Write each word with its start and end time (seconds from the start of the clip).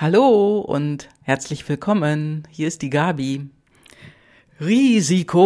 Hallo 0.00 0.60
und 0.60 1.08
herzlich 1.22 1.68
willkommen. 1.68 2.46
Hier 2.52 2.68
ist 2.68 2.82
die 2.82 2.88
Gabi. 2.88 3.50
Risiko. 4.60 5.40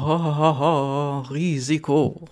Ho, 0.00 0.24
ho, 0.24 0.58
ho, 0.58 1.18
Risiko. 1.30 2.24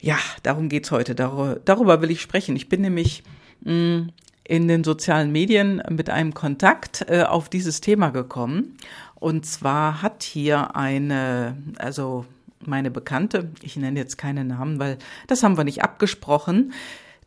Ja, 0.00 0.18
darum 0.42 0.68
geht's 0.68 0.90
heute. 0.90 1.14
Darüber, 1.14 2.02
will 2.02 2.10
ich 2.10 2.20
sprechen. 2.20 2.56
Ich 2.56 2.68
bin 2.68 2.80
nämlich 2.80 3.22
mm, 3.60 4.08
in 4.42 4.66
den 4.66 4.82
sozialen 4.82 5.30
Medien 5.30 5.80
mit 5.90 6.10
einem 6.10 6.34
Kontakt 6.34 7.04
äh, 7.08 7.22
auf 7.22 7.48
dieses 7.48 7.80
Thema 7.80 8.10
gekommen. 8.10 8.78
Und 9.14 9.46
zwar 9.46 10.02
hat 10.02 10.24
hier 10.24 10.74
eine, 10.74 11.56
also 11.78 12.26
meine 12.64 12.90
Bekannte, 12.90 13.52
ich 13.62 13.76
nenne 13.76 14.00
jetzt 14.00 14.18
keine 14.18 14.44
Namen, 14.44 14.80
weil 14.80 14.98
das 15.28 15.44
haben 15.44 15.56
wir 15.56 15.62
nicht 15.62 15.84
abgesprochen, 15.84 16.72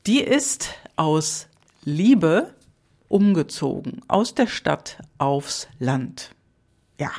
die 0.05 0.19
ist 0.19 0.73
aus 0.97 1.47
Liebe 1.85 2.53
umgezogen 3.09 4.01
aus 4.07 4.35
der 4.35 4.47
Stadt 4.47 4.97
aufs 5.17 5.67
Land. 5.79 6.31
Ja, 6.97 7.11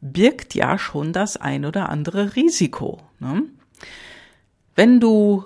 birgt 0.00 0.54
ja 0.54 0.78
schon 0.78 1.12
das 1.12 1.38
ein 1.38 1.64
oder 1.64 1.88
andere 1.88 2.36
Risiko. 2.36 3.00
Ne? 3.20 3.44
Wenn 4.74 5.00
du 5.00 5.44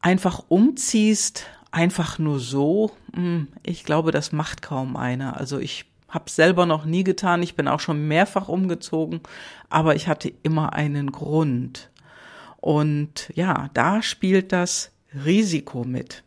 einfach 0.00 0.44
umziehst, 0.48 1.46
einfach 1.72 2.18
nur 2.18 2.38
so, 2.38 2.92
hm, 3.14 3.48
ich 3.64 3.84
glaube, 3.84 4.12
das 4.12 4.30
macht 4.30 4.62
kaum 4.62 4.96
einer. 4.96 5.38
Also 5.38 5.58
ich 5.58 5.86
habe 6.08 6.30
selber 6.30 6.66
noch 6.66 6.84
nie 6.84 7.04
getan, 7.04 7.42
ich 7.42 7.56
bin 7.56 7.66
auch 7.66 7.80
schon 7.80 8.06
mehrfach 8.06 8.48
umgezogen, 8.48 9.20
aber 9.70 9.96
ich 9.96 10.08
hatte 10.08 10.32
immer 10.42 10.74
einen 10.74 11.10
Grund. 11.10 11.90
Und 12.58 13.30
ja, 13.34 13.70
da 13.74 14.02
spielt 14.02 14.52
das 14.52 14.92
Risiko 15.24 15.84
mit. 15.84 16.22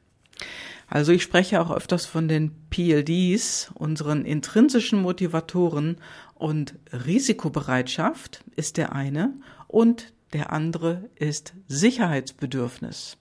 Also 0.88 1.12
ich 1.12 1.24
spreche 1.24 1.62
auch 1.62 1.72
öfters 1.72 2.06
von 2.06 2.28
den 2.28 2.52
PLDs, 2.70 3.72
unseren 3.74 4.26
intrinsischen 4.26 5.02
Motivatoren 5.02 5.98
und 6.36 6.76
Risikobereitschaft 6.92 8.44
ist 8.56 8.78
der 8.78 8.94
eine 8.94 9.34
und 9.68 10.14
der 10.34 10.52
andere 10.52 11.10
ist 11.16 11.54
Sicherheitsbedürfnis. 11.68 13.18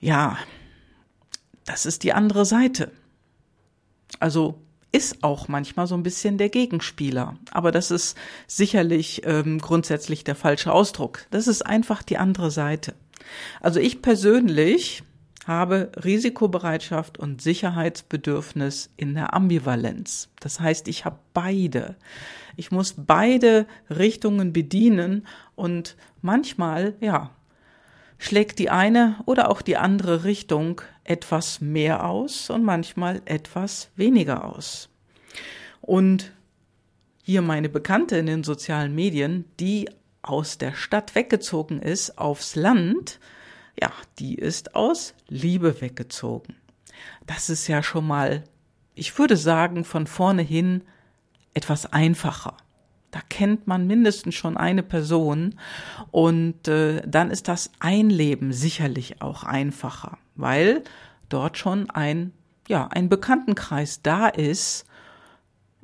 Ja, 0.00 0.38
das 1.64 1.86
ist 1.86 2.02
die 2.02 2.12
andere 2.12 2.46
Seite. 2.46 2.92
Also 4.20 4.62
ist 4.90 5.22
auch 5.22 5.48
manchmal 5.48 5.86
so 5.86 5.94
ein 5.94 6.02
bisschen 6.02 6.38
der 6.38 6.48
Gegenspieler. 6.48 7.36
Aber 7.50 7.72
das 7.72 7.90
ist 7.90 8.16
sicherlich 8.46 9.22
ähm, 9.24 9.58
grundsätzlich 9.58 10.24
der 10.24 10.34
falsche 10.34 10.72
Ausdruck. 10.72 11.26
Das 11.30 11.46
ist 11.46 11.66
einfach 11.66 12.02
die 12.02 12.16
andere 12.16 12.50
Seite. 12.50 12.94
Also 13.60 13.80
ich 13.80 14.00
persönlich 14.00 15.02
habe 15.48 15.90
Risikobereitschaft 16.04 17.18
und 17.18 17.42
Sicherheitsbedürfnis 17.42 18.90
in 18.96 19.14
der 19.14 19.34
Ambivalenz. 19.34 20.28
Das 20.40 20.60
heißt, 20.60 20.86
ich 20.86 21.04
habe 21.04 21.18
beide. 21.32 21.96
Ich 22.56 22.70
muss 22.70 22.94
beide 22.96 23.66
Richtungen 23.90 24.52
bedienen 24.52 25.26
und 25.56 25.96
manchmal, 26.22 26.94
ja, 27.00 27.30
schlägt 28.18 28.58
die 28.58 28.68
eine 28.68 29.16
oder 29.24 29.50
auch 29.50 29.62
die 29.62 29.76
andere 29.76 30.24
Richtung 30.24 30.82
etwas 31.02 31.60
mehr 31.60 32.04
aus 32.04 32.50
und 32.50 32.62
manchmal 32.62 33.22
etwas 33.24 33.90
weniger 33.96 34.44
aus. 34.44 34.90
Und 35.80 36.32
hier 37.22 37.42
meine 37.42 37.68
Bekannte 37.68 38.18
in 38.18 38.26
den 38.26 38.44
sozialen 38.44 38.94
Medien, 38.94 39.46
die 39.58 39.88
aus 40.20 40.58
der 40.58 40.74
Stadt 40.74 41.14
weggezogen 41.14 41.80
ist 41.80 42.18
aufs 42.18 42.54
Land, 42.54 43.18
ja, 43.80 43.92
die 44.18 44.34
ist 44.34 44.74
aus 44.74 45.14
Liebe 45.28 45.80
weggezogen. 45.80 46.56
Das 47.26 47.48
ist 47.48 47.68
ja 47.68 47.82
schon 47.82 48.06
mal, 48.06 48.44
ich 48.94 49.16
würde 49.18 49.36
sagen, 49.36 49.84
von 49.84 50.06
vorne 50.06 50.42
hin 50.42 50.82
etwas 51.54 51.92
einfacher. 51.92 52.56
Da 53.10 53.20
kennt 53.28 53.66
man 53.66 53.86
mindestens 53.86 54.34
schon 54.34 54.56
eine 54.56 54.82
Person 54.82 55.54
und 56.10 56.68
äh, 56.68 57.02
dann 57.06 57.30
ist 57.30 57.48
das 57.48 57.70
Einleben 57.78 58.52
sicherlich 58.52 59.22
auch 59.22 59.44
einfacher, 59.44 60.18
weil 60.34 60.84
dort 61.28 61.56
schon 61.56 61.88
ein 61.90 62.32
ja 62.68 62.86
ein 62.88 63.08
Bekanntenkreis 63.08 64.02
da 64.02 64.28
ist, 64.28 64.84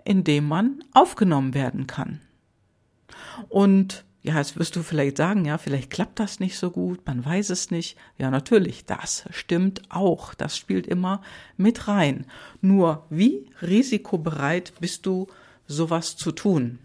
in 0.04 0.22
dem 0.22 0.46
man 0.46 0.84
aufgenommen 0.92 1.54
werden 1.54 1.86
kann. 1.86 2.20
Und 3.48 4.04
ja, 4.24 4.38
jetzt 4.38 4.58
wirst 4.58 4.74
du 4.74 4.82
vielleicht 4.82 5.18
sagen, 5.18 5.44
ja, 5.44 5.58
vielleicht 5.58 5.90
klappt 5.90 6.18
das 6.18 6.40
nicht 6.40 6.56
so 6.56 6.70
gut, 6.70 7.06
man 7.06 7.22
weiß 7.22 7.50
es 7.50 7.70
nicht. 7.70 7.98
Ja, 8.16 8.30
natürlich, 8.30 8.86
das 8.86 9.24
stimmt 9.28 9.82
auch. 9.90 10.32
Das 10.32 10.56
spielt 10.56 10.86
immer 10.86 11.20
mit 11.58 11.88
rein. 11.88 12.24
Nur, 12.62 13.04
wie 13.10 13.44
risikobereit 13.60 14.72
bist 14.80 15.04
du, 15.04 15.28
sowas 15.66 16.16
zu 16.16 16.32
tun? 16.32 16.78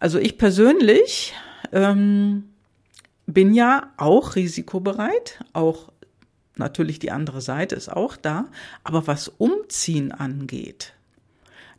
Also 0.00 0.18
ich 0.18 0.36
persönlich 0.36 1.32
ähm, 1.70 2.50
bin 3.26 3.54
ja 3.54 3.92
auch 3.96 4.34
risikobereit, 4.34 5.44
auch 5.52 5.92
natürlich 6.56 6.98
die 6.98 7.12
andere 7.12 7.40
Seite 7.40 7.76
ist 7.76 7.88
auch 7.88 8.16
da, 8.16 8.46
aber 8.82 9.06
was 9.06 9.28
Umziehen 9.28 10.10
angeht, 10.10 10.92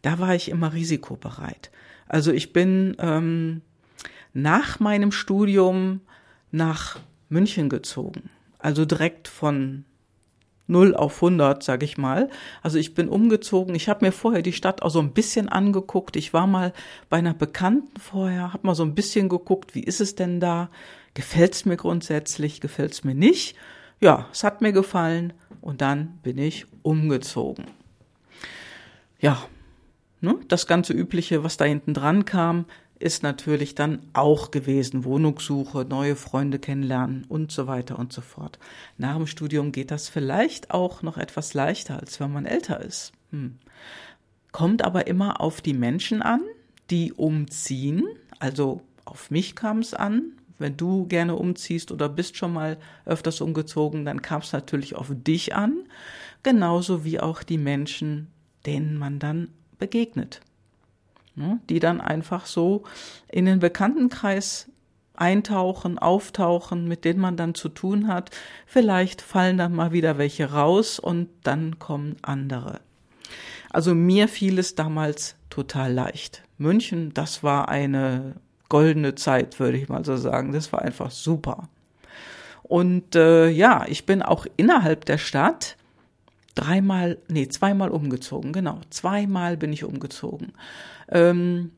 da 0.03 0.19
war 0.19 0.35
ich 0.35 0.47
immer 0.47 0.71
risikobereit. 0.71 1.69
Also 2.07 2.31
ich 2.31 2.53
bin 2.53 2.95
ähm, 2.99 3.61
nach 4.37 4.79
meinem 4.79 5.11
Studium 5.11 6.01
nach 6.51 6.99
München 7.27 7.69
gezogen. 7.69 8.29
Also 8.59 8.85
direkt 8.85 9.27
von 9.27 9.83
0 10.67 10.95
auf 10.95 11.15
100, 11.15 11.63
sag 11.63 11.81
ich 11.81 11.97
mal. 11.97 12.29
Also 12.61 12.77
ich 12.77 12.93
bin 12.93 13.09
umgezogen. 13.09 13.73
Ich 13.73 13.89
habe 13.89 14.05
mir 14.05 14.11
vorher 14.11 14.43
die 14.43 14.53
Stadt 14.53 14.83
auch 14.83 14.91
so 14.91 14.99
ein 14.99 15.13
bisschen 15.13 15.49
angeguckt. 15.49 16.15
Ich 16.15 16.33
war 16.33 16.45
mal 16.45 16.71
bei 17.09 17.17
einer 17.17 17.33
Bekannten 17.33 17.99
vorher, 17.99 18.53
habe 18.53 18.67
mal 18.67 18.75
so 18.75 18.83
ein 18.83 18.93
bisschen 18.93 19.27
geguckt, 19.27 19.73
wie 19.73 19.83
ist 19.83 20.01
es 20.01 20.13
denn 20.13 20.39
da? 20.39 20.69
Gefällt 21.15 21.55
es 21.55 21.65
mir 21.65 21.77
grundsätzlich? 21.77 22.61
Gefällt 22.61 22.91
es 22.91 23.03
mir 23.03 23.15
nicht? 23.15 23.55
Ja, 23.99 24.27
es 24.31 24.43
hat 24.43 24.61
mir 24.61 24.71
gefallen 24.71 25.33
und 25.61 25.81
dann 25.81 26.19
bin 26.21 26.37
ich 26.37 26.67
umgezogen. 26.83 27.65
Ja, 29.19 29.41
ne, 30.21 30.35
das 30.47 30.67
ganze 30.67 30.93
Übliche, 30.93 31.43
was 31.43 31.57
da 31.57 31.65
hinten 31.65 31.95
dran 31.95 32.25
kam, 32.25 32.65
ist 32.99 33.23
natürlich 33.23 33.75
dann 33.75 33.99
auch 34.13 34.51
gewesen. 34.51 35.03
Wohnungssuche, 35.03 35.85
neue 35.85 36.15
Freunde 36.15 36.59
kennenlernen 36.59 37.25
und 37.29 37.51
so 37.51 37.67
weiter 37.67 37.99
und 37.99 38.11
so 38.11 38.21
fort. 38.21 38.59
Nach 38.97 39.15
dem 39.15 39.27
Studium 39.27 39.71
geht 39.71 39.91
das 39.91 40.09
vielleicht 40.09 40.71
auch 40.71 41.03
noch 41.03 41.17
etwas 41.17 41.53
leichter, 41.53 41.99
als 41.99 42.19
wenn 42.19 42.31
man 42.31 42.45
älter 42.45 42.81
ist. 42.81 43.11
Hm. 43.31 43.59
Kommt 44.51 44.83
aber 44.83 45.07
immer 45.07 45.41
auf 45.41 45.61
die 45.61 45.73
Menschen 45.73 46.21
an, 46.21 46.41
die 46.89 47.13
umziehen. 47.13 48.03
Also 48.39 48.81
auf 49.05 49.29
mich 49.29 49.55
kam 49.55 49.79
es 49.79 49.93
an. 49.93 50.33
Wenn 50.57 50.75
du 50.75 51.05
gerne 51.05 51.35
umziehst 51.35 51.91
oder 51.91 52.09
bist 52.09 52.35
schon 52.35 52.53
mal 52.53 52.77
öfters 53.05 53.41
umgezogen, 53.41 54.05
dann 54.05 54.23
kam 54.23 54.41
es 54.41 54.53
natürlich 54.53 54.95
auf 54.95 55.11
dich 55.11 55.53
an. 55.53 55.83
Genauso 56.41 57.03
wie 57.03 57.19
auch 57.19 57.43
die 57.43 57.59
Menschen, 57.59 58.27
denen 58.65 58.97
man 58.97 59.19
dann 59.19 59.49
begegnet 59.77 60.41
ne, 61.37 61.59
die 61.69 61.79
dann 61.79 62.01
einfach 62.01 62.45
so 62.45 62.83
in 63.29 63.45
den 63.45 63.59
Bekanntenkreis 63.59 64.67
eintauchen, 65.13 65.97
auftauchen, 65.97 66.87
mit 66.87 67.05
denen 67.05 67.19
man 67.19 67.37
dann 67.37 67.55
zu 67.55 67.69
tun 67.69 68.07
hat. 68.07 68.29
Vielleicht 68.65 69.21
fallen 69.21 69.57
dann 69.57 69.73
mal 69.73 69.91
wieder 69.91 70.17
welche 70.17 70.51
raus 70.51 70.99
und 70.99 71.29
dann 71.43 71.79
kommen 71.79 72.17
andere. 72.21 72.81
Also 73.69 73.95
mir 73.95 74.27
fiel 74.27 74.59
es 74.59 74.75
damals 74.75 75.35
total 75.49 75.93
leicht. 75.93 76.43
München, 76.57 77.13
das 77.13 77.43
war 77.43 77.69
eine 77.69 78.35
goldene 78.69 79.15
Zeit, 79.15 79.59
würde 79.59 79.77
ich 79.77 79.89
mal 79.89 80.05
so 80.05 80.17
sagen. 80.17 80.51
Das 80.51 80.71
war 80.71 80.81
einfach 80.81 81.11
super. 81.11 81.69
Und 82.63 83.15
äh, 83.15 83.47
ja, 83.47 83.85
ich 83.87 84.05
bin 84.05 84.21
auch 84.21 84.45
innerhalb 84.57 85.05
der 85.05 85.17
Stadt 85.17 85.77
dreimal, 86.57 87.17
nee, 87.27 87.47
zweimal 87.47 87.89
umgezogen, 87.89 88.51
genau. 88.51 88.81
Zweimal 88.89 89.57
bin 89.57 89.71
ich 89.71 89.83
umgezogen. 89.83 90.53
Ähm, 91.09 91.71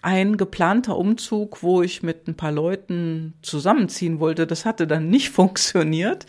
ein 0.00 0.36
geplanter 0.36 0.96
Umzug, 0.96 1.62
wo 1.62 1.82
ich 1.82 2.02
mit 2.02 2.26
ein 2.26 2.34
paar 2.34 2.50
Leuten 2.50 3.34
zusammenziehen 3.42 4.18
wollte, 4.18 4.46
das 4.46 4.64
hatte 4.64 4.86
dann 4.86 5.08
nicht 5.10 5.30
funktioniert. 5.30 6.26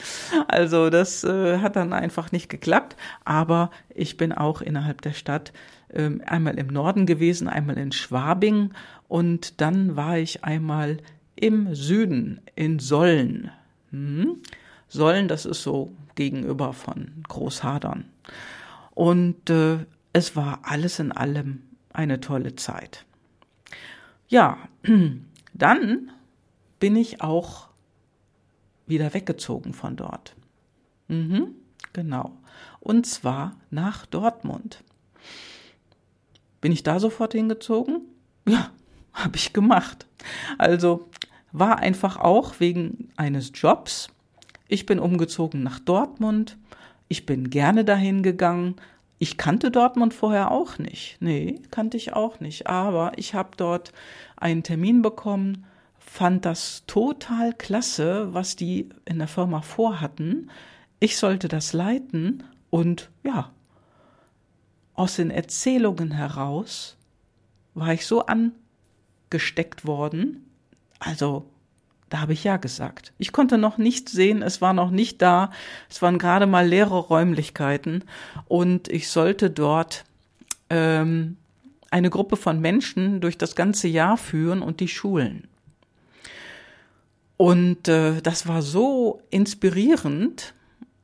Also 0.48 0.90
das 0.90 1.24
äh, 1.24 1.58
hat 1.60 1.76
dann 1.76 1.94
einfach 1.94 2.32
nicht 2.32 2.50
geklappt. 2.50 2.96
Aber 3.26 3.72
ich 3.96 4.18
bin 4.18 4.32
auch 4.32 4.62
innerhalb 4.62 5.02
der 5.02 5.14
Stadt 5.14 5.54
äh, 5.90 6.10
einmal 6.26 6.60
im 6.60 6.68
Norden 6.68 7.06
gewesen, 7.06 7.48
einmal 7.48 7.78
in 7.78 7.92
Schwabing 7.92 8.72
und 9.08 9.62
dann 9.62 9.96
war 9.96 10.18
ich 10.18 10.44
einmal 10.44 10.98
im 11.36 11.74
Süden, 11.74 12.42
in 12.56 12.80
Sollen. 12.80 13.50
Hm. 13.92 14.38
Sollen, 14.94 15.28
das 15.28 15.46
ist 15.46 15.64
so 15.64 15.92
gegenüber 16.14 16.72
von 16.72 17.24
Großhadern. 17.28 18.06
Und 18.92 19.50
äh, 19.50 19.80
es 20.14 20.36
war 20.36 20.60
alles 20.62 21.00
in 21.00 21.12
allem 21.12 21.64
eine 21.92 22.20
tolle 22.20 22.56
Zeit. 22.56 23.04
Ja, 24.28 24.58
dann 25.54 26.12
bin 26.80 26.96
ich 26.96 27.22
auch 27.22 27.70
wieder 28.86 29.16
weggezogen 29.16 29.74
von 29.74 29.96
dort. 29.96 30.36
Mhm. 31.08 31.56
Genau. 31.94 32.38
Und 32.80 33.08
zwar 33.08 33.56
nach 33.72 34.06
Dortmund. 34.06 34.84
Bin 36.62 36.72
ich 36.72 36.84
da 36.84 37.00
sofort 37.00 37.34
hingezogen? 37.34 38.02
Ja, 38.48 38.70
habe 39.14 39.38
ich 39.38 39.54
gemacht. 39.54 40.06
Also 40.60 41.10
war 41.52 41.80
einfach 41.80 42.18
auch 42.18 42.60
wegen 42.60 43.12
eines 43.16 43.52
Jobs. 43.56 44.10
Ich 44.74 44.88
bin 44.88 44.98
umgezogen 44.98 45.62
nach 45.62 45.78
Dortmund. 45.78 46.58
Ich 47.08 47.28
bin 47.28 47.52
gerne 47.52 47.86
dahin 47.86 48.24
gegangen. 48.24 48.78
Ich 49.20 49.38
kannte 49.38 49.70
Dortmund 49.70 50.16
vorher 50.16 50.50
auch 50.50 50.80
nicht. 50.80 51.18
Nee, 51.20 51.62
kannte 51.70 51.96
ich 51.96 52.14
auch 52.14 52.40
nicht. 52.40 52.66
Aber 52.66 53.12
ich 53.16 53.36
habe 53.36 53.52
dort 53.56 53.94
einen 54.36 54.64
Termin 54.64 55.04
bekommen, 55.04 55.66
fand 56.00 56.46
das 56.46 56.86
total 56.88 57.54
klasse, 57.54 58.34
was 58.34 58.56
die 58.56 58.90
in 59.06 59.20
der 59.20 59.28
Firma 59.28 59.62
vorhatten. 59.62 60.50
Ich 61.00 61.18
sollte 61.18 61.50
das 61.50 61.74
leiten 61.74 62.42
und 62.72 63.12
ja, 63.22 63.52
aus 64.96 65.18
den 65.18 65.30
Erzählungen 65.30 66.10
heraus 66.10 66.98
war 67.76 67.94
ich 67.94 68.08
so 68.08 68.26
angesteckt 68.26 69.86
worden. 69.86 70.50
Also, 70.98 71.46
da 72.14 72.20
habe 72.20 72.34
ich 72.34 72.44
ja 72.44 72.58
gesagt. 72.58 73.12
Ich 73.18 73.32
konnte 73.32 73.58
noch 73.58 73.80
nicht 73.80 74.08
sehen, 74.08 74.44
es 74.44 74.62
war 74.62 74.74
noch 74.74 74.92
nicht 74.92 75.20
da. 75.24 75.50
Es 75.90 76.04
waren 76.04 76.20
gerade 76.20 76.46
mal 76.46 76.68
leere 76.68 77.00
Räumlichkeiten 77.00 78.04
und 78.48 78.88
ich 78.88 79.08
sollte 79.10 79.50
dort 79.50 80.04
ähm, 80.70 81.38
eine 81.90 82.12
Gruppe 82.12 82.36
von 82.36 82.62
Menschen 82.62 83.20
durch 83.20 83.40
das 83.40 83.56
ganze 83.56 83.88
Jahr 83.88 84.18
führen 84.18 84.62
und 84.62 84.80
die 84.80 84.90
schulen. 84.90 85.48
Und 87.36 87.88
äh, 87.88 88.22
das 88.22 88.48
war 88.48 88.62
so 88.62 89.20
inspirierend, 89.32 90.54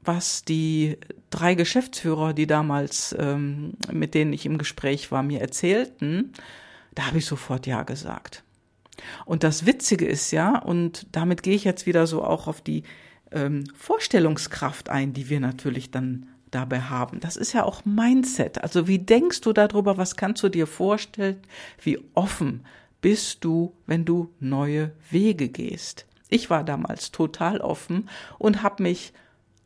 was 0.03 0.45
die 0.45 0.99
drei 1.31 1.55
Geschäftsführer, 1.55 2.33
die 2.33 2.45
damals, 2.45 3.15
ähm, 3.17 3.73
mit 3.91 4.13
denen 4.13 4.31
ich 4.31 4.45
im 4.45 4.59
Gespräch 4.59 5.11
war, 5.11 5.23
mir 5.23 5.41
erzählten, 5.41 6.33
da 6.93 7.07
habe 7.07 7.17
ich 7.17 7.25
sofort 7.25 7.65
Ja 7.65 7.81
gesagt. 7.81 8.43
Und 9.25 9.43
das 9.43 9.65
Witzige 9.65 10.05
ist 10.05 10.31
ja, 10.31 10.57
und 10.57 11.07
damit 11.11 11.43
gehe 11.43 11.55
ich 11.55 11.63
jetzt 11.63 11.85
wieder 11.85 12.07
so 12.07 12.23
auch 12.23 12.47
auf 12.47 12.61
die 12.61 12.83
ähm, 13.31 13.65
Vorstellungskraft 13.75 14.89
ein, 14.89 15.13
die 15.13 15.29
wir 15.29 15.39
natürlich 15.39 15.91
dann 15.91 16.27
dabei 16.51 16.81
haben. 16.81 17.19
Das 17.19 17.37
ist 17.37 17.53
ja 17.53 17.63
auch 17.63 17.85
Mindset. 17.85 18.63
Also 18.63 18.87
wie 18.87 18.99
denkst 18.99 19.41
du 19.41 19.53
darüber, 19.53 19.97
was 19.97 20.15
kannst 20.15 20.41
du 20.43 20.49
dir 20.49 20.67
vorstellen, 20.67 21.41
wie 21.81 21.99
offen 22.15 22.65
bist 23.01 23.43
du, 23.43 23.73
wenn 23.85 24.05
du 24.05 24.33
neue 24.39 24.91
Wege 25.09 25.49
gehst. 25.49 26.05
Ich 26.29 26.49
war 26.49 26.63
damals 26.63 27.11
total 27.11 27.61
offen 27.61 28.09
und 28.37 28.61
habe 28.61 28.83
mich 28.83 29.13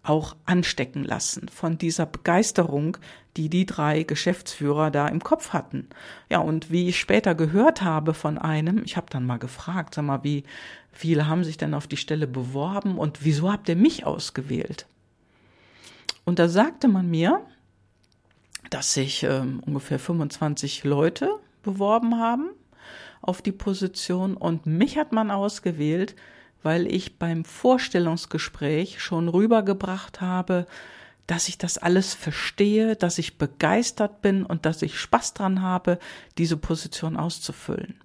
auch 0.04 0.36
anstecken 0.46 1.04
lassen 1.04 1.48
von 1.48 1.78
dieser 1.78 2.06
Begeisterung, 2.06 2.98
die 3.38 3.50
die 3.50 3.66
drei 3.66 4.04
Geschäftsführer 4.04 4.92
da 4.92 5.08
im 5.08 5.24
Kopf 5.24 5.54
hatten. 5.54 5.88
Ja, 6.30 6.40
und 6.40 6.70
wie 6.72 6.90
ich 6.90 7.00
später 7.00 7.34
gehört 7.36 7.82
habe 7.82 8.14
von 8.14 8.38
einem, 8.38 8.84
ich 8.84 8.98
habe 8.98 9.08
dann 9.10 9.26
mal 9.26 9.40
gefragt, 9.40 9.96
sag 9.96 10.04
mal, 10.04 10.24
wie 10.24 10.44
viele 10.92 11.28
haben 11.28 11.44
sich 11.44 11.58
denn 11.58 11.74
auf 11.74 11.88
die 11.88 11.98
Stelle 11.98 12.28
beworben 12.28 12.98
und 12.98 13.24
wieso 13.24 13.52
habt 13.52 13.70
ihr 13.70 13.78
mich 13.78 14.06
ausgewählt? 14.06 14.86
Und 16.26 16.38
da 16.38 16.48
sagte 16.48 16.88
man 16.88 17.10
mir, 17.10 17.42
dass 18.70 18.94
sich 18.94 19.24
ähm, 19.24 19.62
ungefähr 19.66 20.00
25 20.00 20.84
Leute 20.84 21.30
beworben 21.64 22.20
haben 22.20 22.50
auf 23.22 23.42
die 23.42 23.52
Position 23.52 24.36
und 24.36 24.66
mich 24.66 24.98
hat 24.98 25.12
man 25.14 25.32
ausgewählt, 25.32 26.16
weil 26.64 26.88
ich 26.88 27.20
beim 27.20 27.46
Vorstellungsgespräch 27.46 29.02
schon 29.02 29.30
rübergebracht 29.30 30.22
habe, 30.22 30.66
dass 31.28 31.48
ich 31.48 31.58
das 31.58 31.78
alles 31.78 32.14
verstehe, 32.14 32.96
dass 32.96 33.18
ich 33.18 33.38
begeistert 33.38 34.22
bin 34.22 34.46
und 34.46 34.66
dass 34.66 34.82
ich 34.82 35.00
Spaß 35.00 35.34
dran 35.34 35.62
habe, 35.62 36.00
diese 36.38 36.58
Position 36.58 37.16
auszufüllen. 37.16 37.96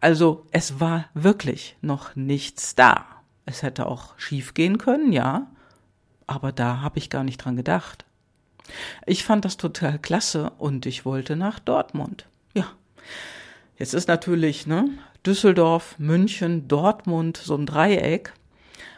Also 0.00 0.46
es 0.50 0.80
war 0.80 1.06
wirklich 1.14 1.76
noch 1.80 2.14
nichts 2.14 2.74
da. 2.74 3.06
Es 3.46 3.62
hätte 3.62 3.86
auch 3.86 4.18
schief 4.18 4.52
gehen 4.52 4.76
können, 4.76 5.12
ja, 5.12 5.46
aber 6.26 6.52
da 6.52 6.80
habe 6.82 6.98
ich 6.98 7.08
gar 7.08 7.24
nicht 7.24 7.38
dran 7.38 7.56
gedacht. 7.56 8.04
Ich 9.06 9.24
fand 9.24 9.46
das 9.46 9.56
total 9.56 9.98
klasse 9.98 10.52
und 10.58 10.84
ich 10.84 11.06
wollte 11.06 11.36
nach 11.36 11.58
Dortmund. 11.58 12.26
Ja. 12.52 12.70
Jetzt 13.78 13.94
ist 13.94 14.08
natürlich, 14.08 14.66
ne, 14.66 14.90
Düsseldorf, 15.24 15.94
München, 15.98 16.66
Dortmund, 16.66 17.36
so 17.36 17.54
ein 17.54 17.64
Dreieck, 17.64 18.32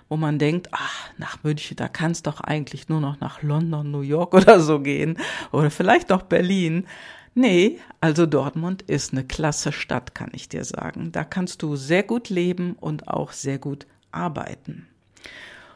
wo 0.09 0.17
man 0.17 0.38
denkt, 0.38 0.69
ach, 0.73 1.11
nach 1.19 1.43
München, 1.44 1.77
da 1.77 1.87
kann 1.87 2.12
es 2.12 2.23
doch 2.23 2.41
eigentlich 2.41 2.88
nur 2.88 3.00
noch 3.00 3.21
nach 3.21 3.43
London, 3.43 3.91
New 3.91 4.00
York 4.00 4.32
oder 4.35 4.59
so 4.61 4.81
gehen 4.81 5.19
oder 5.53 5.71
vielleicht 5.71 6.09
noch 6.09 6.23
Berlin. 6.23 6.87
Nee, 7.35 7.79
also 8.00 8.27
Dortmund 8.27 8.82
ist 8.82 9.12
eine 9.12 9.25
klasse 9.25 9.71
Stadt, 9.71 10.15
kann 10.15 10.31
ich 10.32 10.49
dir 10.49 10.65
sagen. 10.65 11.12
Da 11.12 11.25
kannst 11.25 11.62
du 11.62 11.76
sehr 11.76 12.03
gut 12.03 12.29
leben 12.29 12.73
und 12.81 13.06
auch 13.06 13.33
sehr 13.33 13.59
gut 13.59 13.87
arbeiten. 14.11 14.88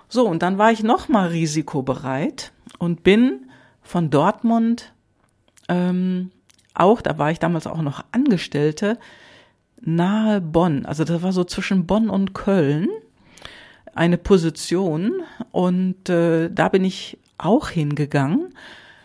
So, 0.09 0.27
und 0.27 0.43
dann 0.43 0.59
war 0.59 0.73
ich 0.73 0.83
nochmal 0.83 1.29
risikobereit 1.29 2.53
und 2.79 3.03
bin 3.05 3.51
von 3.83 4.11
Dortmund 4.11 4.93
ähm, 5.69 6.31
auch, 6.75 7.01
da 7.01 7.19
war 7.19 7.31
ich 7.31 7.39
damals 7.39 7.67
auch 7.67 7.83
noch 7.83 8.05
Angestellte, 8.13 8.99
nahe 9.81 10.41
Bonn, 10.41 10.87
also 10.87 11.05
das 11.05 11.23
war 11.23 11.33
so 11.33 11.45
zwischen 11.45 11.87
Bonn 11.87 12.11
und 12.11 12.35
Köln, 12.35 12.89
eine 13.95 14.19
Position 14.19 15.23
und 15.53 16.09
äh, 16.09 16.51
da 16.51 16.69
bin 16.69 16.85
ich 16.85 17.19
auch 17.39 17.69
hingegangen, 17.69 18.55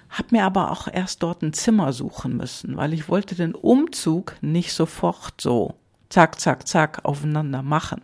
habe 0.10 0.30
mir 0.31 0.44
aber 0.44 0.71
auch 0.71 0.88
erst 0.92 1.21
dort 1.21 1.44
ein 1.44 1.54
Zimmer 1.54 1.94
suchen 1.94 2.38
müssen, 2.38 2.77
weil 2.77 2.94
ich 2.94 3.10
wollte 3.10 3.36
den 3.36 3.54
Umzug 3.54 4.36
nicht 4.42 4.74
sofort 4.74 5.39
so 5.39 5.75
zack, 6.10 6.39
zack, 6.39 6.68
zack 6.68 7.06
aufeinander 7.06 7.62
machen. 7.62 8.01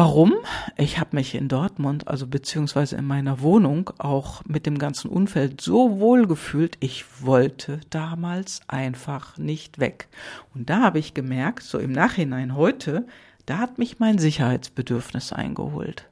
Warum? 0.00 0.34
Ich 0.76 1.00
habe 1.00 1.16
mich 1.16 1.34
in 1.34 1.48
Dortmund, 1.48 2.06
also 2.06 2.28
beziehungsweise 2.28 2.94
in 2.94 3.04
meiner 3.04 3.40
Wohnung, 3.40 3.90
auch 3.98 4.44
mit 4.44 4.64
dem 4.64 4.78
ganzen 4.78 5.10
Umfeld 5.10 5.60
so 5.60 5.98
wohl 5.98 6.28
gefühlt, 6.28 6.76
ich 6.78 7.04
wollte 7.26 7.80
damals 7.90 8.60
einfach 8.68 9.36
nicht 9.38 9.80
weg. 9.80 10.06
Und 10.54 10.70
da 10.70 10.82
habe 10.82 11.00
ich 11.00 11.14
gemerkt, 11.14 11.64
so 11.64 11.80
im 11.80 11.90
Nachhinein 11.90 12.54
heute, 12.54 13.08
da 13.44 13.58
hat 13.58 13.78
mich 13.78 13.98
mein 13.98 14.18
Sicherheitsbedürfnis 14.18 15.32
eingeholt. 15.32 16.08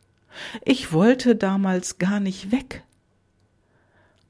Ich 0.65 0.93
wollte 0.93 1.37
damals 1.37 1.99
gar 1.99 2.19
nicht 2.19 2.51
weg. 2.51 2.83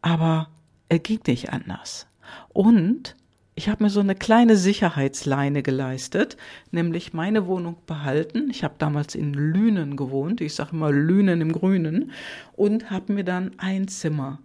Aber 0.03 0.51
er 0.91 0.99
ging 0.99 1.21
nicht 1.27 1.55
anders. 1.55 2.07
Und 2.51 3.17
ich 3.59 3.71
habe 3.71 3.83
mir 3.83 3.91
so 3.91 4.01
eine 4.01 4.15
kleine 4.15 4.57
Sicherheitsleine 4.57 5.63
geleistet, 5.63 6.37
nämlich 6.71 7.15
meine 7.15 7.47
Wohnung 7.47 7.79
behalten. 7.87 8.51
Ich 8.51 8.63
habe 8.63 8.75
damals 8.77 9.15
in 9.15 9.33
Lünen 9.33 9.97
gewohnt, 9.97 10.43
ich 10.43 10.55
sage 10.55 10.73
immer 10.73 10.93
Lünen 10.93 11.41
im 11.41 11.53
Grünen, 11.53 12.13
und 12.55 12.91
habe 12.91 13.15
mir 13.15 13.25
dann 13.25 13.53
ein 13.57 13.89
Zimmer 13.89 14.39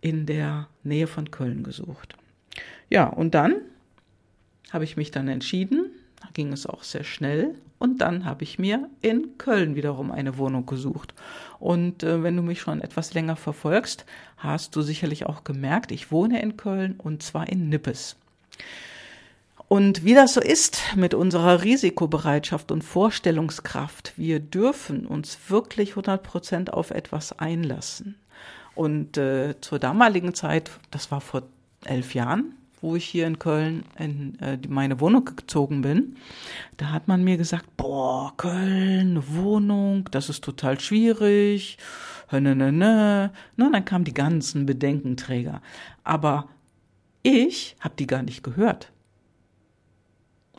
in 0.00 0.26
der 0.26 0.68
Nähe 0.82 1.06
von 1.06 1.30
Köln 1.30 1.62
gesucht. 1.62 2.16
Ja, 2.90 3.06
und 3.06 3.34
dann 3.34 3.54
habe 4.72 4.82
ich 4.82 4.96
mich 4.96 5.12
dann 5.12 5.28
entschieden, 5.28 5.85
da 6.20 6.28
ging 6.32 6.52
es 6.52 6.66
auch 6.66 6.82
sehr 6.82 7.04
schnell, 7.04 7.56
und 7.78 8.00
dann 8.00 8.24
habe 8.24 8.42
ich 8.42 8.58
mir 8.58 8.88
in 9.02 9.36
Köln 9.38 9.74
wiederum 9.74 10.10
eine 10.10 10.38
Wohnung 10.38 10.66
gesucht. 10.66 11.14
Und 11.58 12.02
äh, 12.02 12.22
wenn 12.22 12.36
du 12.36 12.42
mich 12.42 12.60
schon 12.60 12.80
etwas 12.80 13.12
länger 13.14 13.36
verfolgst, 13.36 14.06
hast 14.38 14.74
du 14.76 14.82
sicherlich 14.82 15.26
auch 15.26 15.44
gemerkt, 15.44 15.92
ich 15.92 16.10
wohne 16.10 16.40
in 16.40 16.56
Köln 16.56 16.94
und 16.96 17.22
zwar 17.22 17.48
in 17.48 17.68
Nippes. 17.68 18.16
Und 19.68 20.04
wie 20.04 20.14
das 20.14 20.34
so 20.34 20.40
ist 20.40 20.80
mit 20.94 21.12
unserer 21.12 21.62
Risikobereitschaft 21.62 22.70
und 22.70 22.82
Vorstellungskraft, 22.82 24.12
wir 24.16 24.38
dürfen 24.38 25.06
uns 25.06 25.38
wirklich 25.48 25.90
100 25.90 26.22
Prozent 26.22 26.72
auf 26.72 26.92
etwas 26.92 27.38
einlassen. 27.38 28.14
Und 28.74 29.16
äh, 29.16 29.60
zur 29.60 29.78
damaligen 29.78 30.34
Zeit, 30.34 30.70
das 30.90 31.10
war 31.10 31.20
vor 31.20 31.42
elf 31.84 32.14
Jahren, 32.14 32.54
wo 32.86 32.94
ich 32.94 33.04
hier 33.04 33.26
in 33.26 33.40
Köln 33.40 33.84
in 33.98 34.38
äh, 34.38 34.58
meine 34.68 35.00
Wohnung 35.00 35.24
gezogen 35.24 35.82
bin, 35.82 36.16
da 36.76 36.92
hat 36.92 37.08
man 37.08 37.24
mir 37.24 37.36
gesagt, 37.36 37.76
boah, 37.76 38.32
Köln, 38.36 39.10
eine 39.10 39.34
Wohnung, 39.34 40.08
das 40.12 40.28
ist 40.28 40.44
total 40.44 40.78
schwierig. 40.78 41.78
Ne, 42.30 42.40
ne, 42.40 42.54
ne. 42.54 43.32
Na, 43.56 43.70
dann 43.70 43.84
kamen 43.84 44.04
die 44.04 44.14
ganzen 44.14 44.66
Bedenkenträger. 44.66 45.62
Aber 46.04 46.48
ich 47.24 47.76
habe 47.80 47.96
die 47.98 48.06
gar 48.06 48.22
nicht 48.22 48.44
gehört. 48.44 48.92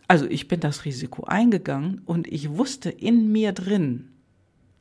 Also 0.09 0.25
ich 0.25 0.49
bin 0.49 0.59
das 0.59 0.83
Risiko 0.83 1.23
eingegangen 1.23 2.01
und 2.05 2.27
ich 2.27 2.49
wusste 2.49 2.89
in 2.89 3.31
mir 3.31 3.53
drin, 3.53 4.09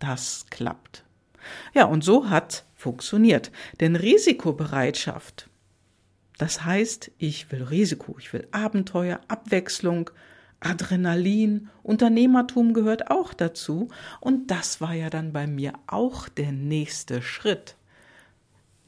das 0.00 0.46
klappt. 0.50 1.04
Ja, 1.74 1.84
und 1.84 2.02
so 2.02 2.28
hat 2.28 2.64
funktioniert. 2.74 3.52
Denn 3.78 3.94
Risikobereitschaft 3.94 5.48
das 6.38 6.64
heißt, 6.64 7.10
ich 7.18 7.50
will 7.50 7.62
Risiko, 7.62 8.16
ich 8.18 8.32
will 8.32 8.46
Abenteuer, 8.50 9.20
Abwechslung, 9.28 10.10
Adrenalin, 10.60 11.68
Unternehmertum 11.82 12.74
gehört 12.74 13.10
auch 13.10 13.34
dazu. 13.34 13.88
Und 14.20 14.50
das 14.50 14.80
war 14.80 14.94
ja 14.94 15.10
dann 15.10 15.32
bei 15.32 15.46
mir 15.46 15.74
auch 15.86 16.28
der 16.28 16.52
nächste 16.52 17.22
Schritt. 17.22 17.76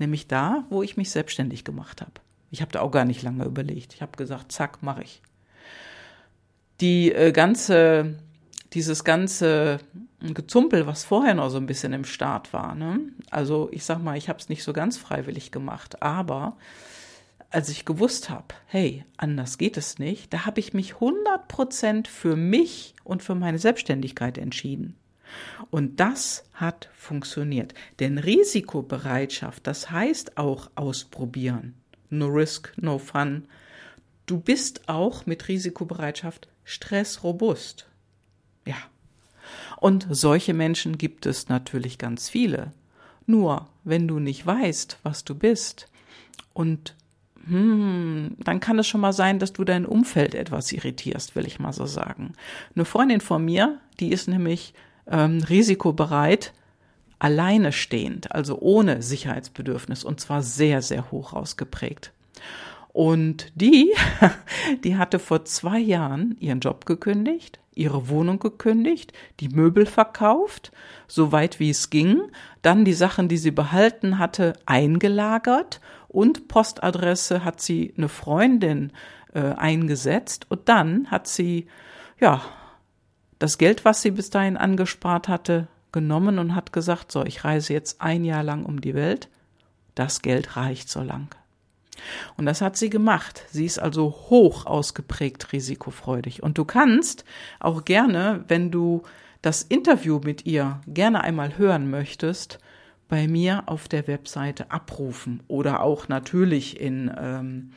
nämlich 0.01 0.29
da, 0.29 0.65
wo 0.71 0.85
ich 0.85 0.97
mich 0.97 1.11
selbstständig 1.11 1.65
gemacht 1.65 2.01
habe. 2.01 2.13
Ich 2.53 2.61
habe 2.63 2.71
da 2.71 2.81
auch 2.81 2.93
gar 2.93 3.05
nicht 3.05 3.23
lange 3.23 3.45
überlegt. 3.45 3.95
Ich 3.95 4.01
habe 4.01 4.17
gesagt, 4.17 4.53
zack, 4.53 4.81
mache 4.83 5.03
ich. 5.03 5.23
Die 6.81 7.11
äh, 7.11 7.33
ganze, 7.33 8.17
dieses 8.75 9.03
ganze 9.03 9.81
Gezumpel, 10.21 10.87
was 10.87 11.05
vorher 11.05 11.35
noch 11.35 11.51
so 11.51 11.57
ein 11.59 11.67
bisschen 11.67 11.93
im 11.93 12.05
Start 12.05 12.53
war. 12.53 12.77
Ne? 12.77 13.01
Also 13.31 13.69
ich 13.73 13.85
sag 13.85 14.03
mal, 14.03 14.17
ich 14.17 14.29
habe 14.29 14.39
es 14.39 14.49
nicht 14.49 14.63
so 14.63 14.73
ganz 14.73 14.97
freiwillig 14.97 15.51
gemacht, 15.51 16.01
aber 16.03 16.57
als 17.51 17.69
ich 17.71 17.85
gewusst 17.85 18.29
habe, 18.29 18.55
hey, 18.67 19.05
anders 19.17 19.59
geht 19.59 19.77
es 19.77 19.99
nicht, 19.99 20.33
da 20.33 20.45
habe 20.45 20.61
ich 20.61 20.75
mich 20.75 20.95
100% 20.95 22.07
für 22.07 22.37
mich 22.37 22.95
und 23.05 23.23
für 23.23 23.35
meine 23.35 23.59
Selbstständigkeit 23.59 24.37
entschieden. 24.39 24.97
Und 25.71 26.01
das 26.01 26.45
hat 26.55 26.91
funktioniert. 26.95 27.75
Denn 28.01 28.19
Risikobereitschaft, 28.19 29.67
das 29.67 29.91
heißt 29.91 30.39
auch 30.39 30.71
ausprobieren. 30.75 31.75
No 32.11 32.27
risk, 32.27 32.73
no 32.77 32.99
fun. 32.99 33.47
Du 34.27 34.39
bist 34.41 34.89
auch 34.89 35.27
mit 35.27 35.49
Risikobereitschaft 35.49 36.49
stressrobust. 36.65 37.89
Ja. 38.67 38.77
Und 39.79 40.07
solche 40.11 40.55
Menschen 40.55 40.99
gibt 40.99 41.25
es 41.27 41.49
natürlich 41.49 41.99
ganz 41.99 42.29
viele. 42.29 42.73
Nur, 43.27 43.69
wenn 43.85 44.09
du 44.09 44.19
nicht 44.19 44.47
weißt, 44.47 44.99
was 45.03 45.25
du 45.25 45.35
bist 45.35 45.89
und 46.53 46.95
hm, 47.49 48.37
dann 48.39 48.61
kann 48.61 48.79
es 48.79 48.87
schon 48.87 49.01
mal 49.01 49.13
sein, 49.13 49.39
dass 49.39 49.53
du 49.53 49.65
dein 49.65 49.87
Umfeld 49.87 50.35
etwas 50.35 50.73
irritierst, 50.73 51.37
will 51.37 51.47
ich 51.47 51.59
mal 51.59 51.73
so 51.73 51.87
sagen. 51.87 52.35
Eine 52.75 52.85
Freundin 52.85 53.21
von 53.21 53.45
mir, 53.45 53.79
die 54.01 54.11
ist 54.11 54.29
nämlich 54.29 54.75
ähm, 55.11 55.43
risikobereit, 55.49 56.53
alleine 57.19 57.73
stehend, 57.73 58.33
also 58.33 58.59
ohne 58.61 59.03
Sicherheitsbedürfnis 59.03 60.05
und 60.05 60.21
zwar 60.21 60.43
sehr, 60.43 60.83
sehr 60.83 61.11
hoch 61.11 61.33
ausgeprägt. 61.33 62.13
Und 62.93 63.53
die, 63.55 63.93
die 64.85 64.97
hatte 64.97 65.19
vor 65.19 65.45
zwei 65.45 65.79
Jahren 65.79 66.37
ihren 66.41 66.61
Job 66.61 66.87
gekündigt, 66.87 67.59
ihre 67.75 68.09
Wohnung 68.09 68.39
gekündigt, 68.39 69.13
die 69.41 69.49
Möbel 69.49 69.87
verkauft, 69.87 70.73
so 71.07 71.33
weit 71.33 71.61
wie 71.61 71.71
es 71.71 71.91
ging, 71.91 72.21
dann 72.63 72.85
die 72.85 72.95
Sachen, 72.95 73.29
die 73.29 73.37
sie 73.37 73.53
behalten 73.53 74.19
hatte, 74.19 74.55
eingelagert 74.67 75.81
und 76.09 76.49
Postadresse 76.49 77.45
hat 77.45 77.61
sie 77.61 77.95
eine 77.97 78.09
Freundin 78.09 78.93
äh, 79.35 79.41
eingesetzt 79.41 80.47
und 80.49 80.69
dann 80.69 81.11
hat 81.11 81.29
sie, 81.29 81.67
ja, 82.19 82.43
das 83.39 83.59
Geld, 83.59 83.85
was 83.85 84.03
sie 84.03 84.11
bis 84.11 84.31
dahin 84.31 84.57
angespart 84.57 85.29
hatte, 85.29 85.69
genommen 85.93 86.39
und 86.39 86.55
hat 86.55 86.73
gesagt, 86.73 87.13
so, 87.13 87.25
ich 87.25 87.45
reise 87.45 87.73
jetzt 87.73 88.01
ein 88.01 88.25
Jahr 88.25 88.43
lang 88.43 88.65
um 88.65 88.81
die 88.81 88.95
Welt. 88.95 89.29
Das 89.95 90.23
Geld 90.23 90.57
reicht 90.57 90.89
so 90.89 91.03
lang. 91.03 91.29
Und 92.37 92.47
das 92.47 92.61
hat 92.61 92.77
sie 92.77 92.91
gemacht. 92.91 93.45
Sie 93.51 93.65
ist 93.65 93.79
also 93.79 94.11
hoch 94.29 94.67
ausgeprägt 94.67 95.53
risikofreudig. 95.53 96.43
Und 96.43 96.59
du 96.59 96.65
kannst 96.65 97.25
auch 97.61 97.85
gerne, 97.85 98.45
wenn 98.49 98.71
du 98.71 99.03
das 99.43 99.63
Interview 99.63 100.21
mit 100.23 100.47
ihr 100.47 100.81
gerne 100.87 101.23
einmal 101.23 101.59
hören 101.59 101.91
möchtest, 101.91 102.59
bei 103.09 103.27
mir 103.27 103.65
auf 103.67 103.89
der 103.89 104.07
Webseite 104.07 104.71
abrufen 104.71 105.43
oder 105.49 105.83
auch 105.83 106.09
natürlich 106.09 106.79
in, 106.81 107.11
ähm, 107.19 107.73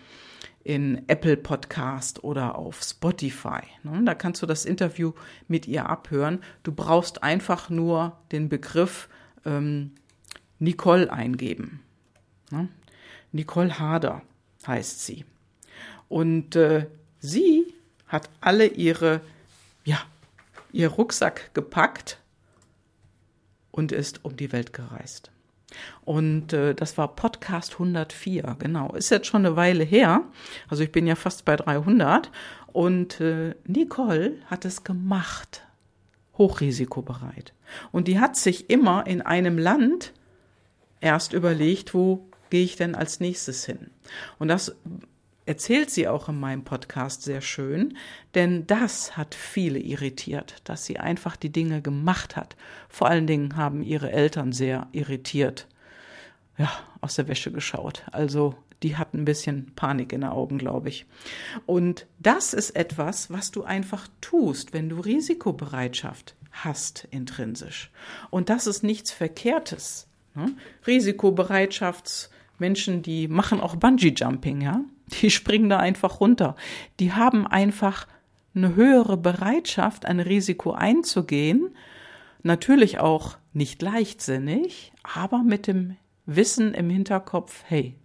in 0.63 1.07
Apple 1.07 1.37
Podcast 1.37 2.23
oder 2.23 2.57
auf 2.57 2.81
Spotify. 2.83 3.61
Ne? 3.83 4.03
Da 4.05 4.13
kannst 4.13 4.41
du 4.41 4.45
das 4.45 4.65
Interview 4.65 5.13
mit 5.47 5.67
ihr 5.67 5.89
abhören. 5.89 6.41
Du 6.63 6.73
brauchst 6.73 7.23
einfach 7.23 7.69
nur 7.69 8.17
den 8.31 8.49
Begriff 8.49 9.09
ähm, 9.45 9.91
Nicole 10.59 11.11
eingeben. 11.11 11.81
Ne? 12.51 12.67
Nicole 13.31 13.79
Harder 13.79 14.21
heißt 14.67 15.05
sie. 15.05 15.25
Und 16.09 16.57
äh, 16.57 16.87
sie 17.19 17.73
hat 18.07 18.29
alle 18.41 18.67
ihre, 18.67 19.21
ja, 19.85 19.99
ihr 20.73 20.89
Rucksack 20.89 21.53
gepackt 21.53 22.20
und 23.71 23.91
ist 23.91 24.23
um 24.23 24.35
die 24.35 24.51
Welt 24.51 24.73
gereist. 24.73 25.31
Und 26.03 26.53
äh, 26.53 26.75
das 26.75 26.97
war 26.97 27.15
Podcast 27.15 27.73
104, 27.73 28.57
genau. 28.59 28.93
Ist 28.93 29.09
jetzt 29.09 29.27
schon 29.27 29.45
eine 29.45 29.55
Weile 29.55 29.83
her. 29.83 30.23
Also 30.67 30.83
ich 30.83 30.91
bin 30.91 31.07
ja 31.07 31.15
fast 31.15 31.45
bei 31.45 31.55
300. 31.55 32.29
Und 32.73 33.21
äh, 33.21 33.55
Nicole 33.65 34.33
hat 34.47 34.65
es 34.65 34.83
gemacht. 34.83 35.65
Hochrisikobereit. 36.37 37.53
Und 37.91 38.07
die 38.07 38.19
hat 38.19 38.35
sich 38.35 38.69
immer 38.69 39.05
in 39.05 39.21
einem 39.21 39.57
Land 39.57 40.13
erst 40.99 41.33
überlegt, 41.33 41.93
wo 41.93 42.29
gehe 42.49 42.63
ich 42.63 42.75
denn 42.75 42.95
als 42.95 43.19
nächstes 43.19 43.65
hin? 43.65 43.91
Und 44.39 44.47
das 44.47 44.75
erzählt 45.45 45.89
sie 45.89 46.07
auch 46.07 46.29
in 46.29 46.39
meinem 46.39 46.63
Podcast 46.63 47.23
sehr 47.23 47.41
schön, 47.41 47.97
denn 48.35 48.67
das 48.67 49.17
hat 49.17 49.35
viele 49.35 49.79
irritiert, 49.79 50.55
dass 50.63 50.85
sie 50.85 50.99
einfach 50.99 51.35
die 51.35 51.51
Dinge 51.51 51.81
gemacht 51.81 52.35
hat. 52.35 52.55
Vor 52.89 53.07
allen 53.07 53.27
Dingen 53.27 53.55
haben 53.55 53.81
ihre 53.81 54.11
Eltern 54.11 54.51
sehr 54.51 54.87
irritiert, 54.91 55.67
ja, 56.57 56.71
aus 57.01 57.15
der 57.15 57.27
Wäsche 57.27 57.51
geschaut. 57.51 58.03
Also 58.11 58.55
die 58.83 58.97
hatten 58.97 59.19
ein 59.19 59.25
bisschen 59.25 59.73
Panik 59.75 60.13
in 60.13 60.21
den 60.21 60.29
Augen, 60.29 60.57
glaube 60.57 60.89
ich. 60.89 61.05
Und 61.65 62.07
das 62.19 62.53
ist 62.53 62.71
etwas, 62.71 63.29
was 63.29 63.51
du 63.51 63.63
einfach 63.63 64.07
tust, 64.21 64.73
wenn 64.73 64.89
du 64.89 64.99
Risikobereitschaft 64.99 66.35
hast 66.51 67.07
intrinsisch. 67.11 67.91
Und 68.29 68.49
das 68.49 68.67
ist 68.67 68.83
nichts 68.83 69.11
Verkehrtes. 69.11 70.07
Ne? 70.35 70.53
Risikobereitschaftsmenschen, 70.87 73.01
die 73.01 73.27
machen 73.27 73.59
auch 73.61 73.75
Bungee-Jumping, 73.75 74.61
ja. 74.61 74.81
Die 75.13 75.29
springen 75.29 75.69
da 75.69 75.77
einfach 75.77 76.19
runter. 76.19 76.55
Die 76.99 77.13
haben 77.13 77.47
einfach 77.47 78.07
eine 78.55 78.75
höhere 78.75 79.17
Bereitschaft, 79.17 80.05
ein 80.05 80.19
Risiko 80.19 80.71
einzugehen. 80.71 81.75
Natürlich 82.43 82.99
auch 82.99 83.37
nicht 83.53 83.81
leichtsinnig, 83.81 84.93
aber 85.03 85.43
mit 85.43 85.67
dem 85.67 85.97
Wissen 86.25 86.73
im 86.73 86.89
Hinterkopf, 86.89 87.63
hey, 87.67 87.95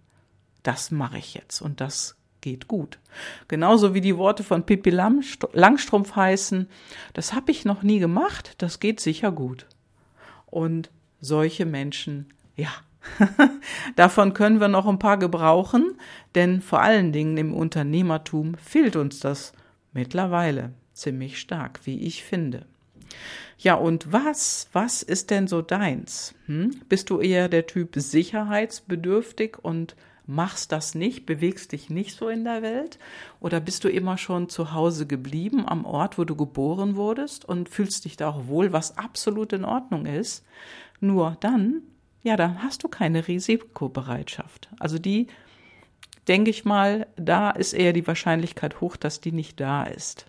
das 0.63 0.91
mache 0.91 1.17
ich 1.17 1.33
jetzt 1.33 1.61
und 1.61 1.81
das 1.81 2.17
geht 2.41 2.67
gut. 2.67 2.99
Genauso 3.47 3.93
wie 3.93 4.01
die 4.01 4.17
Worte 4.17 4.43
von 4.43 4.65
Pippi 4.65 4.89
Langstrumpf 4.89 6.15
heißen, 6.15 6.69
das 7.13 7.33
habe 7.33 7.51
ich 7.51 7.65
noch 7.65 7.83
nie 7.83 7.99
gemacht, 7.99 8.55
das 8.59 8.79
geht 8.79 8.99
sicher 8.99 9.31
gut. 9.31 9.65
Und 10.45 10.89
solche 11.19 11.65
Menschen, 11.65 12.33
ja, 12.55 12.71
Davon 13.95 14.33
können 14.33 14.59
wir 14.59 14.67
noch 14.67 14.87
ein 14.87 14.99
paar 14.99 15.17
gebrauchen, 15.17 15.95
denn 16.35 16.61
vor 16.61 16.81
allen 16.81 17.11
Dingen 17.11 17.37
im 17.37 17.53
Unternehmertum 17.53 18.55
fehlt 18.55 18.95
uns 18.95 19.19
das 19.19 19.53
mittlerweile 19.93 20.73
ziemlich 20.93 21.39
stark, 21.39 21.81
wie 21.85 21.99
ich 22.01 22.23
finde. 22.23 22.65
Ja, 23.57 23.73
und 23.75 24.11
was, 24.11 24.69
was 24.71 25.01
ist 25.01 25.31
denn 25.31 25.47
so 25.47 25.61
deins? 25.61 26.35
Hm? 26.45 26.79
Bist 26.89 27.09
du 27.09 27.19
eher 27.19 27.49
der 27.49 27.65
Typ 27.65 27.93
sicherheitsbedürftig 27.95 29.57
und 29.61 29.95
machst 30.27 30.71
das 30.71 30.93
nicht, 30.93 31.25
bewegst 31.25 31.71
dich 31.71 31.89
nicht 31.89 32.15
so 32.15 32.29
in 32.29 32.43
der 32.43 32.61
Welt? 32.61 32.99
Oder 33.39 33.59
bist 33.59 33.83
du 33.83 33.89
immer 33.89 34.17
schon 34.17 34.49
zu 34.49 34.73
Hause 34.73 35.07
geblieben, 35.07 35.67
am 35.67 35.85
Ort, 35.85 36.17
wo 36.19 36.25
du 36.25 36.35
geboren 36.35 36.95
wurdest 36.95 37.45
und 37.45 37.69
fühlst 37.69 38.05
dich 38.05 38.17
da 38.17 38.29
auch 38.29 38.47
wohl, 38.47 38.73
was 38.73 38.97
absolut 38.97 39.53
in 39.53 39.65
Ordnung 39.65 40.05
ist? 40.05 40.45
Nur 40.99 41.37
dann 41.39 41.81
ja, 42.23 42.35
dann 42.35 42.63
hast 42.63 42.83
du 42.83 42.87
keine 42.87 43.27
Risikobereitschaft. 43.27 44.69
Also 44.79 44.99
die, 44.99 45.27
denke 46.27 46.49
ich 46.49 46.65
mal, 46.65 47.07
da 47.15 47.51
ist 47.51 47.73
eher 47.73 47.93
die 47.93 48.07
Wahrscheinlichkeit 48.07 48.81
hoch, 48.81 48.97
dass 48.97 49.21
die 49.21 49.31
nicht 49.31 49.59
da 49.59 49.83
ist. 49.83 50.25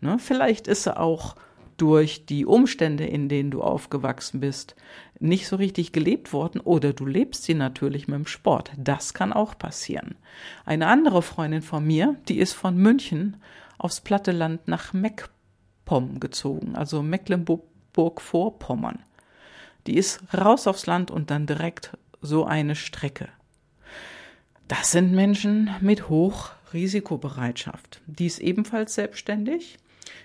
Ne? 0.00 0.18
Vielleicht 0.18 0.68
ist 0.68 0.84
sie 0.84 0.96
auch 0.96 1.36
durch 1.76 2.26
die 2.26 2.44
Umstände, 2.44 3.06
in 3.06 3.28
denen 3.28 3.50
du 3.50 3.62
aufgewachsen 3.62 4.40
bist, 4.40 4.74
nicht 5.20 5.46
so 5.48 5.56
richtig 5.56 5.92
gelebt 5.92 6.32
worden 6.32 6.60
oder 6.60 6.92
du 6.92 7.06
lebst 7.06 7.44
sie 7.44 7.54
natürlich 7.54 8.08
mit 8.08 8.16
dem 8.16 8.26
Sport. 8.26 8.72
Das 8.76 9.14
kann 9.14 9.32
auch 9.32 9.56
passieren. 9.56 10.16
Eine 10.64 10.88
andere 10.88 11.22
Freundin 11.22 11.62
von 11.62 11.86
mir, 11.86 12.16
die 12.28 12.38
ist 12.38 12.52
von 12.52 12.76
München 12.76 13.36
aufs 13.78 14.00
platte 14.00 14.32
Land 14.32 14.66
nach 14.66 14.92
Meckpomm 14.92 16.18
gezogen, 16.20 16.74
also 16.74 17.02
Mecklenburg-Vorpommern. 17.02 18.98
Die 19.88 19.96
ist 19.96 20.20
raus 20.34 20.66
aufs 20.66 20.84
Land 20.84 21.10
und 21.10 21.30
dann 21.30 21.46
direkt 21.46 21.96
so 22.20 22.44
eine 22.44 22.76
Strecke. 22.76 23.30
Das 24.68 24.92
sind 24.92 25.12
Menschen 25.12 25.70
mit 25.80 26.10
hoch 26.10 26.50
Risikobereitschaft. 26.74 28.02
Die 28.06 28.26
ist 28.26 28.38
ebenfalls 28.38 28.94
selbstständig, 28.94 29.78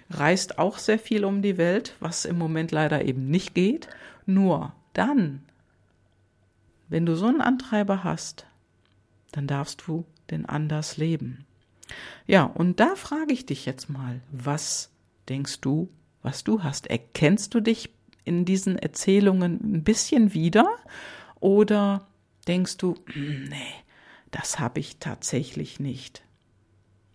reist 0.10 0.60
auch 0.60 0.80
sehr 0.80 1.00
viel 1.00 1.24
um 1.24 1.42
die 1.42 1.58
Welt, 1.58 1.96
was 2.02 2.26
im 2.26 2.38
Moment 2.38 2.74
leider 2.74 3.06
eben 3.06 3.30
nicht 3.30 3.54
geht. 3.56 3.88
Nur 4.26 4.74
dann, 4.92 5.44
wenn 6.90 7.06
du 7.06 7.16
so 7.16 7.28
einen 7.28 7.40
Antreiber 7.40 8.04
hast, 8.04 8.46
dann 9.32 9.48
darfst 9.48 9.84
du 9.88 10.04
den 10.30 10.46
anders 10.46 10.98
leben. 10.98 11.46
Ja, 12.28 12.44
und 12.44 12.82
da 12.82 12.98
frage 12.98 13.32
ich 13.32 13.46
dich 13.46 13.66
jetzt 13.66 13.90
mal, 13.90 14.20
was 14.30 14.90
denkst 15.30 15.62
du, 15.62 15.88
was 16.22 16.44
du 16.44 16.64
hast? 16.64 16.88
Erkennst 16.88 17.54
du 17.54 17.62
dich 17.62 17.92
in 18.26 18.46
diesen 18.46 18.78
Erzählungen 18.78 19.60
ein 19.64 19.84
bisschen 19.84 20.34
wieder? 20.34 20.68
Oder 21.40 22.08
denkst 22.48 22.78
du, 22.78 22.96
hm, 23.12 23.46
nee, 23.46 23.74
das 24.32 24.60
habe 24.60 24.80
ich 24.80 24.98
tatsächlich 24.98 25.80
nicht. 25.80 26.24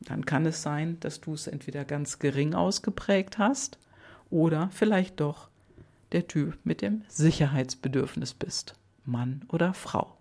Dann 0.00 0.24
kann 0.24 0.46
es 0.46 0.62
sein, 0.62 0.98
dass 1.00 1.20
du 1.20 1.34
es 1.34 1.46
entweder 1.46 1.84
ganz 1.84 2.18
gering 2.18 2.54
ausgeprägt 2.54 3.38
hast 3.38 3.78
oder 4.30 4.70
vielleicht 4.72 5.20
doch 5.20 5.48
der 6.12 6.28
Typ 6.28 6.58
mit 6.64 6.82
dem 6.82 7.02
Sicherheitsbedürfnis 7.08 8.34
bist, 8.34 8.74
Mann 9.04 9.44
oder 9.48 9.74
Frau. 9.74 10.16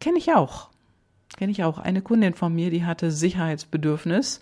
Kenne 0.00 0.18
ich 0.18 0.32
auch. 0.34 0.70
Kenne 1.36 1.50
ich 1.50 1.64
auch. 1.64 1.78
Eine 1.78 2.02
Kundin 2.02 2.34
von 2.34 2.54
mir, 2.54 2.70
die 2.70 2.84
hatte 2.84 3.10
Sicherheitsbedürfnis 3.10 4.40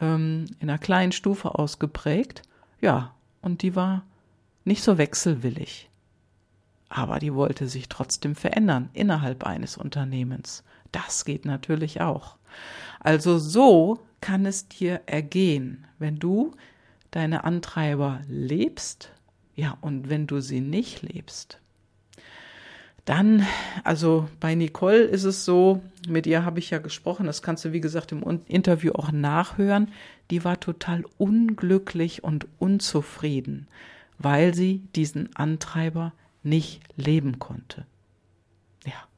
ähm, 0.00 0.46
in 0.58 0.68
einer 0.68 0.78
kleinen 0.78 1.12
Stufe 1.12 1.54
ausgeprägt. 1.54 2.42
Ja, 2.80 3.14
und 3.40 3.62
die 3.62 3.74
war 3.76 4.04
nicht 4.66 4.82
so 4.82 4.98
wechselwillig. 4.98 5.88
Aber 6.88 7.18
die 7.18 7.34
wollte 7.34 7.68
sich 7.68 7.88
trotzdem 7.88 8.34
verändern 8.34 8.90
innerhalb 8.92 9.44
eines 9.44 9.76
Unternehmens. 9.76 10.62
Das 10.92 11.24
geht 11.24 11.44
natürlich 11.44 12.00
auch. 12.00 12.36
Also 13.00 13.38
so 13.38 14.00
kann 14.20 14.46
es 14.46 14.68
dir 14.68 15.02
ergehen, 15.06 15.86
wenn 15.98 16.18
du 16.18 16.52
deine 17.10 17.44
Antreiber 17.44 18.20
lebst, 18.28 19.10
ja, 19.54 19.76
und 19.80 20.10
wenn 20.10 20.26
du 20.26 20.40
sie 20.40 20.60
nicht 20.60 21.02
lebst. 21.02 21.58
Dann, 23.06 23.46
also 23.84 24.28
bei 24.40 24.54
Nicole 24.54 25.02
ist 25.02 25.24
es 25.24 25.44
so, 25.44 25.80
mit 26.08 26.26
ihr 26.26 26.44
habe 26.44 26.58
ich 26.58 26.70
ja 26.70 26.78
gesprochen, 26.78 27.26
das 27.26 27.40
kannst 27.40 27.64
du 27.64 27.72
wie 27.72 27.80
gesagt 27.80 28.10
im 28.10 28.40
Interview 28.48 28.92
auch 28.92 29.12
nachhören, 29.12 29.92
die 30.30 30.44
war 30.44 30.58
total 30.58 31.04
unglücklich 31.16 32.24
und 32.24 32.48
unzufrieden, 32.58 33.68
weil 34.18 34.54
sie 34.54 34.78
diesen 34.94 35.34
Antreiber 35.36 36.12
nicht 36.42 36.82
leben 36.96 37.38
konnte. 37.38 37.86
Ja. 38.84 39.08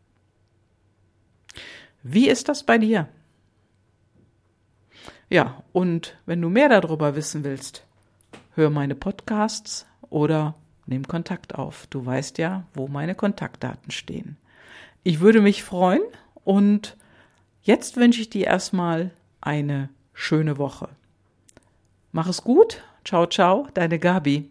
Wie 2.02 2.28
ist 2.28 2.48
das 2.48 2.64
bei 2.64 2.78
dir? 2.78 3.08
Ja, 5.30 5.62
und 5.72 6.16
wenn 6.24 6.40
du 6.40 6.48
mehr 6.48 6.68
darüber 6.68 7.14
wissen 7.14 7.44
willst, 7.44 7.84
hör 8.54 8.70
meine 8.70 8.94
Podcasts 8.94 9.86
oder 10.08 10.54
nimm 10.86 11.06
Kontakt 11.06 11.54
auf. 11.54 11.86
Du 11.88 12.04
weißt 12.04 12.38
ja, 12.38 12.64
wo 12.72 12.88
meine 12.88 13.14
Kontaktdaten 13.14 13.90
stehen. 13.90 14.38
Ich 15.02 15.20
würde 15.20 15.42
mich 15.42 15.62
freuen 15.62 16.02
und 16.44 16.96
jetzt 17.62 17.96
wünsche 17.96 18.22
ich 18.22 18.30
dir 18.30 18.46
erstmal 18.46 19.10
eine 19.40 19.90
schöne 20.14 20.56
Woche. 20.58 20.88
Mach 22.10 22.26
es 22.26 22.42
gut. 22.42 22.82
Ciao, 23.04 23.26
ciao, 23.26 23.68
deine 23.74 23.98
Gabi. 23.98 24.50